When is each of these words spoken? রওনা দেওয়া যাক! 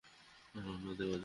রওনা 0.55 0.91
দেওয়া 0.99 1.11
যাক! 1.11 1.19